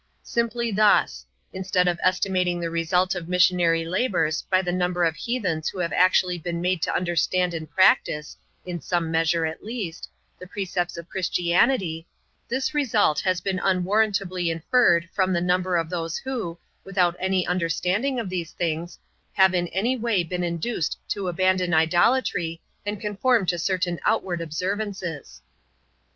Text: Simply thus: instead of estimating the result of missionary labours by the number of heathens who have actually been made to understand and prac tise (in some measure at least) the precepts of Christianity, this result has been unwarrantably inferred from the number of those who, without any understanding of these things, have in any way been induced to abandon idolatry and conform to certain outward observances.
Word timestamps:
Simply 0.23 0.71
thus: 0.71 1.27
instead 1.53 1.87
of 1.87 1.99
estimating 2.01 2.59
the 2.59 2.71
result 2.71 3.13
of 3.13 3.29
missionary 3.29 3.85
labours 3.85 4.41
by 4.49 4.63
the 4.63 4.71
number 4.71 5.03
of 5.05 5.15
heathens 5.15 5.69
who 5.69 5.77
have 5.77 5.93
actually 5.93 6.39
been 6.39 6.59
made 6.59 6.81
to 6.81 6.95
understand 6.95 7.53
and 7.53 7.69
prac 7.69 8.03
tise 8.05 8.35
(in 8.65 8.81
some 8.81 9.11
measure 9.11 9.45
at 9.45 9.63
least) 9.63 10.09
the 10.39 10.47
precepts 10.47 10.97
of 10.97 11.07
Christianity, 11.07 12.07
this 12.49 12.73
result 12.73 13.19
has 13.19 13.41
been 13.41 13.59
unwarrantably 13.59 14.49
inferred 14.49 15.07
from 15.13 15.33
the 15.33 15.39
number 15.39 15.77
of 15.77 15.91
those 15.91 16.17
who, 16.17 16.57
without 16.83 17.15
any 17.19 17.45
understanding 17.45 18.19
of 18.19 18.27
these 18.27 18.53
things, 18.53 18.97
have 19.33 19.53
in 19.53 19.67
any 19.67 19.95
way 19.95 20.23
been 20.23 20.43
induced 20.43 20.97
to 21.09 21.27
abandon 21.27 21.75
idolatry 21.75 22.59
and 22.87 22.99
conform 22.99 23.45
to 23.45 23.59
certain 23.59 23.99
outward 24.03 24.41
observances. 24.41 25.43